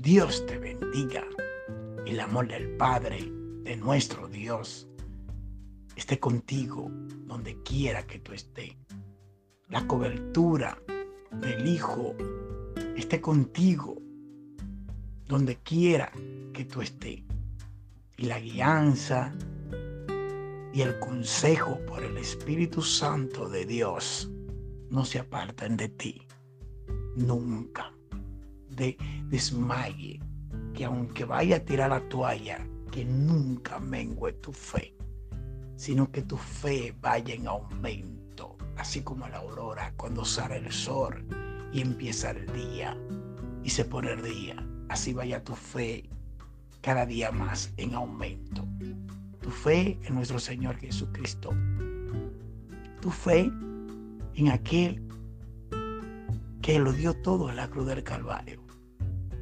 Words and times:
Dios 0.00 0.46
te 0.46 0.58
bendiga. 0.58 1.24
El 2.06 2.20
amor 2.20 2.48
del 2.48 2.74
Padre, 2.78 3.30
de 3.64 3.76
nuestro 3.76 4.28
Dios, 4.28 4.88
esté 5.94 6.18
contigo 6.18 6.90
donde 7.26 7.62
quiera 7.62 8.06
que 8.06 8.18
tú 8.18 8.32
estés. 8.32 8.74
La 9.68 9.86
cobertura 9.86 10.78
del 11.42 11.68
Hijo 11.68 12.14
esté 12.96 13.20
contigo 13.20 14.00
donde 15.28 15.56
quiera 15.56 16.10
que 16.54 16.64
tú 16.64 16.80
estés. 16.80 17.22
Y 18.16 18.24
la 18.24 18.40
guianza 18.40 19.34
y 20.72 20.80
el 20.80 20.98
consejo 20.98 21.78
por 21.86 22.02
el 22.02 22.16
Espíritu 22.16 22.80
Santo 22.80 23.50
de 23.50 23.66
Dios 23.66 24.30
no 24.88 25.04
se 25.04 25.18
aparten 25.18 25.76
de 25.76 25.90
ti. 25.90 26.26
Nunca. 27.16 27.92
De 28.70 28.96
desmaye. 29.28 30.20
Que 30.74 30.84
aunque 30.84 31.24
vaya 31.24 31.56
a 31.56 31.60
tirar 31.60 31.90
la 31.90 32.00
toalla, 32.08 32.66
que 32.90 33.04
nunca 33.04 33.78
mengue 33.78 34.32
tu 34.34 34.52
fe, 34.52 34.94
sino 35.76 36.10
que 36.10 36.22
tu 36.22 36.36
fe 36.36 36.94
vaya 37.00 37.34
en 37.34 37.46
aumento, 37.46 38.56
así 38.76 39.02
como 39.02 39.28
la 39.28 39.38
aurora 39.38 39.92
cuando 39.96 40.24
sale 40.24 40.56
el 40.56 40.72
sol 40.72 41.24
y 41.72 41.80
empieza 41.80 42.30
el 42.30 42.46
día 42.52 42.96
y 43.62 43.70
se 43.70 43.84
pone 43.84 44.12
el 44.12 44.22
día. 44.22 44.56
Así 44.88 45.12
vaya 45.12 45.42
tu 45.44 45.54
fe 45.54 46.08
cada 46.80 47.06
día 47.06 47.30
más 47.30 47.72
en 47.76 47.94
aumento. 47.94 48.66
Tu 49.40 49.50
fe 49.50 49.98
en 50.02 50.14
nuestro 50.14 50.38
Señor 50.38 50.76
Jesucristo. 50.76 51.50
Tu 53.00 53.10
fe 53.10 53.50
en 54.34 54.48
aquel 54.48 55.00
que 56.62 56.78
lo 56.78 56.92
dio 56.92 57.14
todo 57.14 57.48
en 57.48 57.56
la 57.56 57.68
cruz 57.68 57.86
del 57.86 58.02
Calvario 58.02 58.60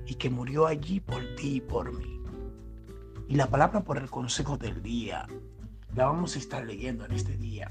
y 0.07 0.15
que 0.15 0.31
murió 0.31 0.67
allí 0.67 1.01
por 1.01 1.23
ti 1.37 1.57
y 1.57 1.61
por 1.61 1.93
mí. 1.93 2.21
Y 3.29 3.35
la 3.35 3.51
palabra 3.51 3.83
por 3.83 3.99
el 3.99 4.09
consejo 4.09 4.57
del 4.57 4.83
día 4.83 5.27
la 5.95 6.07
vamos 6.07 6.37
a 6.37 6.39
estar 6.39 6.65
leyendo 6.65 7.05
en 7.05 7.13
este 7.13 7.37
día 7.37 7.69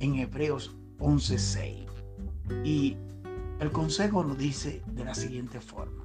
en 0.00 0.16
Hebreos 0.16 0.76
11:6. 0.98 1.86
Y 2.64 2.96
el 3.60 3.70
consejo 3.70 4.24
nos 4.24 4.36
dice 4.36 4.82
de 4.86 5.04
la 5.04 5.14
siguiente 5.14 5.60
forma. 5.60 6.04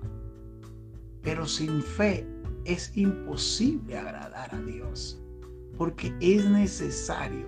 Pero 1.21 1.47
sin 1.47 1.81
fe 1.81 2.27
es 2.65 2.95
imposible 2.95 3.97
agradar 3.97 4.53
a 4.53 4.61
Dios, 4.61 5.19
porque 5.77 6.13
es 6.19 6.45
necesario 6.45 7.47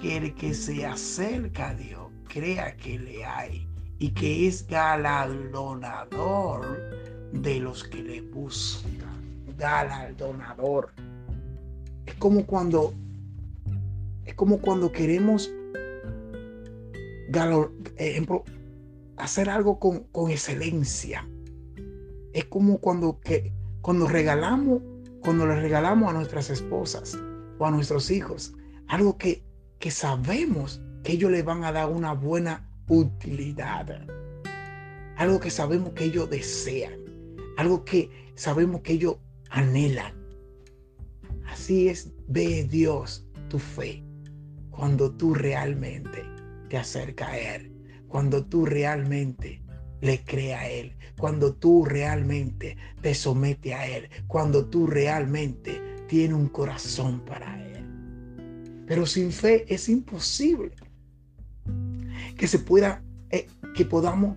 que 0.00 0.16
el 0.16 0.34
que 0.34 0.54
se 0.54 0.86
acerca 0.86 1.70
a 1.70 1.74
Dios 1.74 2.10
crea 2.28 2.76
que 2.76 2.98
le 2.98 3.24
hay 3.24 3.66
y 3.98 4.10
que 4.10 4.46
es 4.46 4.66
galardonador 4.66 6.66
de 7.32 7.60
los 7.60 7.84
que 7.84 8.02
le 8.02 8.20
buscan. 8.22 8.96
Galardonador. 9.56 10.92
Es 12.04 12.14
como 12.14 12.44
cuando 12.44 12.92
es 14.24 14.34
como 14.34 14.58
cuando 14.58 14.90
queremos 14.90 15.50
eh, 17.98 18.26
hacer 19.16 19.48
algo 19.48 19.78
con, 19.78 20.00
con, 20.12 20.30
excelencia. 20.30 21.26
Es 22.32 22.44
como 22.46 22.78
cuando, 22.78 23.20
que, 23.20 23.52
cuando 23.82 24.08
regalamos, 24.08 24.82
cuando 25.20 25.46
le 25.46 25.60
regalamos 25.60 26.10
a 26.10 26.12
nuestras 26.12 26.50
esposas 26.50 27.16
o 27.58 27.66
a 27.66 27.70
nuestros 27.70 28.10
hijos 28.10 28.52
algo 28.88 29.16
que, 29.16 29.42
que 29.78 29.90
sabemos 29.90 30.80
que 31.02 31.12
ellos 31.12 31.30
le 31.30 31.42
van 31.42 31.64
a 31.64 31.72
dar 31.72 31.88
una 31.88 32.12
buena 32.12 32.65
utilidad. 32.88 34.06
Algo 35.16 35.40
que 35.40 35.50
sabemos 35.50 35.92
que 35.92 36.04
ellos 36.04 36.28
desean. 36.30 36.94
Algo 37.56 37.84
que 37.84 38.10
sabemos 38.34 38.82
que 38.82 38.94
ellos 38.94 39.16
anhelan. 39.50 40.14
Así 41.46 41.88
es, 41.88 42.12
ve 42.28 42.64
Dios 42.64 43.26
tu 43.48 43.58
fe 43.58 44.02
cuando 44.70 45.10
tú 45.10 45.34
realmente 45.34 46.22
te 46.68 46.76
acercas 46.76 47.30
a 47.30 47.38
Él. 47.56 47.72
Cuando 48.08 48.44
tú 48.44 48.66
realmente 48.66 49.62
le 50.00 50.22
crees 50.22 50.54
a 50.54 50.68
Él. 50.68 50.96
Cuando 51.18 51.54
tú 51.54 51.84
realmente 51.84 52.76
te 53.00 53.14
sometes 53.14 53.72
a 53.72 53.86
Él. 53.86 54.10
Cuando 54.26 54.66
tú 54.66 54.86
realmente 54.86 55.80
tienes 56.08 56.36
un 56.36 56.48
corazón 56.48 57.24
para 57.24 57.62
Él. 57.72 58.84
Pero 58.86 59.06
sin 59.06 59.32
fe 59.32 59.64
es 59.72 59.88
imposible 59.88 60.74
que 62.36 62.46
se 62.46 62.58
pueda, 62.58 63.02
eh, 63.30 63.46
que 63.74 63.84
podamos, 63.84 64.36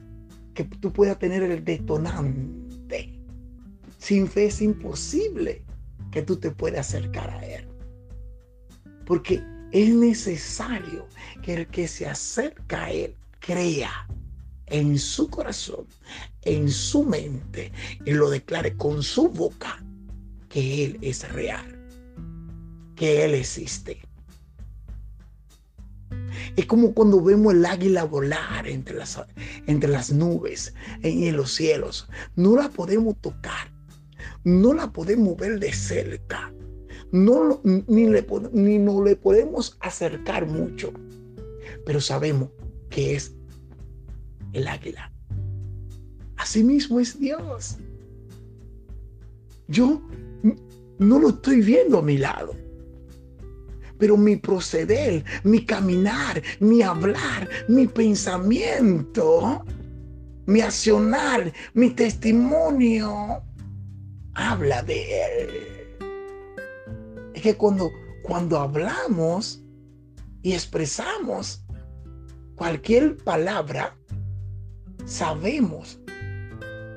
que 0.53 0.63
tú 0.63 0.91
puedas 0.91 1.19
tener 1.19 1.43
el 1.43 1.63
detonante. 1.63 3.19
Sin 3.97 4.27
fe 4.27 4.45
es 4.45 4.61
imposible 4.61 5.63
que 6.11 6.21
tú 6.21 6.37
te 6.37 6.51
puedas 6.51 6.87
acercar 6.87 7.29
a 7.29 7.45
Él. 7.45 7.67
Porque 9.05 9.43
es 9.71 9.93
necesario 9.93 11.07
que 11.43 11.53
el 11.55 11.67
que 11.67 11.87
se 11.87 12.07
acerca 12.07 12.85
a 12.85 12.91
Él 12.91 13.15
crea 13.39 14.07
en 14.67 14.97
su 14.97 15.29
corazón, 15.29 15.85
en 16.43 16.69
su 16.69 17.03
mente, 17.03 17.71
y 18.05 18.11
lo 18.11 18.29
declare 18.29 18.75
con 18.77 19.03
su 19.03 19.29
boca 19.29 19.83
que 20.47 20.85
Él 20.85 20.97
es 21.01 21.31
real, 21.31 21.87
que 22.95 23.25
Él 23.25 23.35
existe. 23.35 24.01
Es 26.55 26.65
como 26.65 26.93
cuando 26.93 27.21
vemos 27.21 27.53
el 27.53 27.65
águila 27.65 28.03
volar 28.03 28.67
entre 28.67 28.95
las, 28.95 29.21
entre 29.67 29.89
las 29.89 30.11
nubes 30.11 30.73
en 31.01 31.35
los 31.35 31.53
cielos. 31.53 32.07
No 32.35 32.55
la 32.55 32.69
podemos 32.69 33.19
tocar, 33.21 33.71
no 34.43 34.73
la 34.73 34.91
podemos 34.91 35.37
ver 35.37 35.59
de 35.59 35.73
cerca, 35.73 36.53
no, 37.11 37.61
ni, 37.63 38.07
ni 38.07 38.77
no 38.77 39.03
le 39.03 39.15
podemos 39.15 39.77
acercar 39.79 40.45
mucho, 40.45 40.93
pero 41.85 42.01
sabemos 42.01 42.49
que 42.89 43.15
es 43.15 43.33
el 44.53 44.67
águila. 44.67 45.11
Asimismo 46.37 46.99
es 46.99 47.19
Dios. 47.19 47.77
Yo 49.67 50.01
no 50.97 51.19
lo 51.19 51.29
estoy 51.29 51.61
viendo 51.61 51.99
a 51.99 52.01
mi 52.01 52.17
lado 52.17 52.55
pero 53.99 54.17
mi 54.17 54.37
proceder, 54.37 55.23
mi 55.43 55.65
caminar, 55.65 56.41
mi 56.59 56.81
hablar, 56.81 57.47
mi 57.67 57.85
pensamiento, 57.85 59.63
mi 60.47 60.61
accionar, 60.61 61.53
mi 61.73 61.91
testimonio, 61.91 63.43
habla 64.33 64.81
de 64.81 65.25
Él. 65.25 65.49
Es 67.35 67.41
que 67.43 67.55
cuando, 67.55 67.91
cuando 68.23 68.57
hablamos 68.57 69.61
y 70.41 70.53
expresamos 70.53 71.63
cualquier 72.55 73.17
palabra, 73.17 73.95
sabemos 75.05 75.98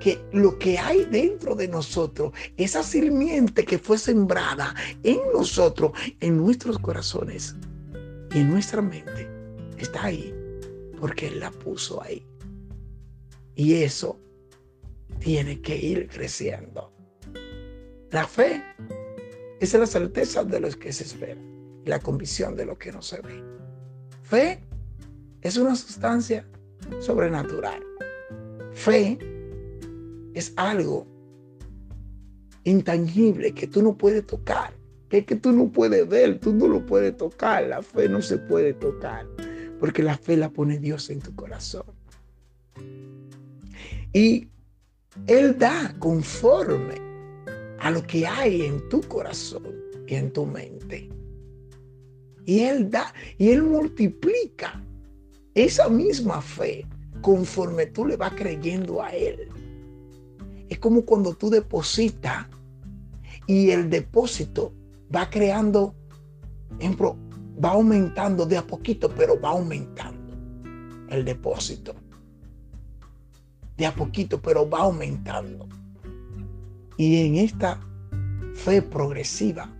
que 0.02 0.20
lo 0.32 0.58
que 0.58 0.78
hay 0.78 1.04
dentro 1.04 1.54
de 1.54 1.68
nosotros, 1.68 2.32
esa 2.56 2.82
sirviente 2.82 3.64
que 3.64 3.78
fue 3.78 3.96
sembrada 3.98 4.74
en 5.04 5.20
nosotros, 5.32 5.92
en 6.18 6.38
nuestros 6.38 6.78
corazones 6.80 7.54
y 8.34 8.40
en 8.40 8.50
nuestra 8.50 8.82
mente, 8.82 9.28
está 9.78 10.06
ahí 10.06 10.34
porque 10.98 11.28
Él 11.28 11.38
la 11.38 11.52
puso 11.52 12.02
ahí. 12.02 12.26
Y 13.54 13.74
eso 13.74 14.18
tiene 15.20 15.60
que 15.60 15.76
ir 15.76 16.08
creciendo. 16.08 16.92
La 18.10 18.26
fe 18.26 18.60
es 19.60 19.72
la 19.74 19.86
certeza 19.86 20.42
de 20.42 20.58
lo 20.58 20.68
que 20.70 20.92
se 20.92 21.04
espera 21.04 21.40
y 21.84 21.88
la 21.88 22.00
convicción 22.00 22.56
de 22.56 22.66
lo 22.66 22.76
que 22.76 22.90
no 22.90 23.02
se 23.02 23.20
ve. 23.20 23.40
Fe 24.22 24.64
es 25.42 25.56
una 25.56 25.76
sustancia 25.76 26.44
sobrenatural. 27.00 27.80
Fe 28.72 29.16
es 30.34 30.52
algo 30.56 31.06
intangible 32.64 33.52
que 33.52 33.66
tú 33.66 33.82
no 33.82 33.96
puedes 33.96 34.26
tocar, 34.26 34.74
que, 35.08 35.24
que 35.24 35.36
tú 35.36 35.52
no 35.52 35.70
puedes 35.70 36.08
ver, 36.08 36.38
tú 36.38 36.52
no 36.52 36.68
lo 36.68 36.84
puedes 36.86 37.16
tocar, 37.16 37.64
la 37.64 37.82
fe 37.82 38.08
no 38.08 38.22
se 38.22 38.38
puede 38.38 38.72
tocar, 38.74 39.26
porque 39.80 40.02
la 40.02 40.16
fe 40.16 40.36
la 40.36 40.50
pone 40.50 40.78
Dios 40.78 41.10
en 41.10 41.20
tu 41.20 41.34
corazón. 41.34 41.84
Y 44.12 44.48
Él 45.26 45.58
da 45.58 45.94
conforme 45.98 46.94
a 47.78 47.90
lo 47.90 48.02
que 48.02 48.26
hay 48.26 48.62
en 48.62 48.88
tu 48.88 49.00
corazón 49.02 49.74
y 50.06 50.14
en 50.14 50.32
tu 50.32 50.46
mente. 50.46 51.08
Y 52.44 52.60
Él 52.60 52.90
da, 52.90 53.12
y 53.38 53.50
Él 53.50 53.62
multiplica 53.62 54.82
esa 55.54 55.88
misma 55.88 56.40
fe 56.40 56.86
conforme 57.20 57.86
tú 57.86 58.06
le 58.06 58.16
vas 58.16 58.32
creyendo 58.34 59.02
a 59.02 59.10
Él. 59.10 59.48
Como 60.82 61.04
cuando 61.04 61.32
tú 61.34 61.48
depositas 61.48 62.48
y 63.46 63.70
el 63.70 63.88
depósito 63.88 64.74
va 65.14 65.30
creando, 65.30 65.94
va 67.64 67.70
aumentando 67.70 68.44
de 68.46 68.56
a 68.56 68.66
poquito, 68.66 69.08
pero 69.08 69.40
va 69.40 69.50
aumentando 69.50 70.34
el 71.08 71.24
depósito. 71.24 71.94
De 73.76 73.86
a 73.86 73.94
poquito, 73.94 74.42
pero 74.42 74.68
va 74.68 74.80
aumentando. 74.80 75.68
Y 76.96 77.26
en 77.26 77.36
esta 77.36 77.78
fe 78.52 78.82
progresiva 78.82 79.72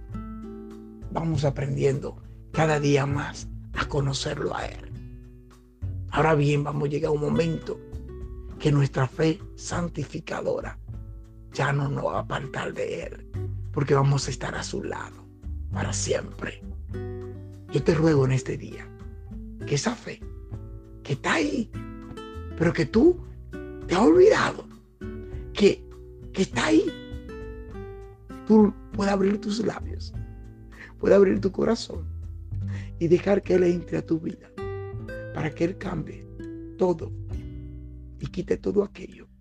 vamos 1.11 1.45
aprendiendo 1.45 2.17
cada 2.53 2.79
día 2.79 3.07
más 3.07 3.49
a 3.73 3.89
conocerlo 3.89 4.55
a 4.55 4.67
Él. 4.67 4.93
Ahora 6.13 6.37
bien, 6.37 6.63
vamos 6.63 6.85
a 6.85 6.91
llegar 6.93 7.09
a 7.09 7.13
un 7.13 7.23
momento 7.23 7.81
que 8.61 8.71
nuestra 8.71 9.09
fe 9.09 9.41
santificadora 9.57 10.79
ya 11.53 11.73
no 11.73 11.89
nos 11.89 12.05
va 12.05 12.17
a 12.17 12.21
apartar 12.21 12.73
de 12.73 13.05
Él, 13.05 13.27
porque 13.73 13.95
vamos 13.95 14.27
a 14.27 14.31
estar 14.31 14.55
a 14.55 14.63
su 14.63 14.83
lado 14.83 15.27
para 15.73 15.93
siempre. 15.93 16.63
Yo 17.73 17.83
te 17.83 17.95
ruego 17.95 18.25
en 18.25 18.33
este 18.33 18.57
día 18.57 18.87
que 19.67 19.75
esa 19.75 19.95
fe 19.95 20.21
que 21.03 21.15
está 21.15 21.35
ahí, 21.35 21.71
pero 22.57 22.73
que 22.73 22.87
tú 22.87 23.19
te 23.87 23.95
has 23.95 24.01
olvidado, 24.01 24.65
que, 25.53 25.85
que 26.33 26.43
está 26.43 26.67
ahí, 26.67 26.85
tú 28.47 28.73
puedes 28.93 29.13
abrir 29.13 29.41
tus 29.41 29.65
labios, 29.65 30.13
puedes 30.99 31.17
abrir 31.17 31.41
tu 31.41 31.51
corazón 31.51 32.07
y 32.99 33.09
dejar 33.09 33.43
que 33.43 33.55
Él 33.55 33.65
entre 33.65 33.99
a 33.99 34.07
tu 34.07 34.21
vida 34.21 34.49
para 35.35 35.51
que 35.51 35.65
Él 35.65 35.79
cambie 35.79 36.27
todo 36.79 37.11
y 38.21 38.27
quite 38.27 38.57
todo 38.57 38.85
aquello 38.85 39.32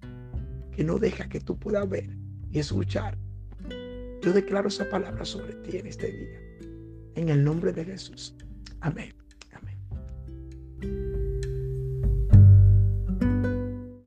que 0.71 0.83
no 0.83 0.97
deja 0.97 1.29
que 1.29 1.39
tú 1.39 1.57
puedas 1.57 1.87
ver 1.87 2.09
y 2.51 2.59
escuchar. 2.59 3.17
Yo 4.21 4.33
declaro 4.33 4.67
esa 4.67 4.89
palabra 4.89 5.25
sobre 5.25 5.53
ti 5.55 5.77
en 5.77 5.87
este 5.87 6.11
día. 6.11 6.39
En 7.15 7.29
el 7.29 7.43
nombre 7.43 7.73
de 7.73 7.85
Jesús. 7.85 8.35
Amén. 8.79 9.20